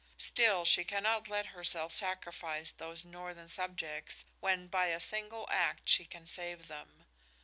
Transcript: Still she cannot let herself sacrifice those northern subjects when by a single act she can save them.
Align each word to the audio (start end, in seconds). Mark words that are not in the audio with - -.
Still 0.17 0.65
she 0.65 0.83
cannot 0.83 1.27
let 1.27 1.45
herself 1.53 1.93
sacrifice 1.93 2.71
those 2.71 3.05
northern 3.05 3.49
subjects 3.49 4.25
when 4.39 4.65
by 4.65 4.87
a 4.87 4.99
single 4.99 5.47
act 5.51 5.87
she 5.89 6.05
can 6.05 6.25
save 6.25 6.67
them. 6.67 7.05